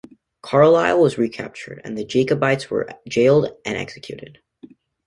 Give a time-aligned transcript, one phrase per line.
[0.41, 4.39] Carlisle was recaptured, and the Jacobites were jailed and executed.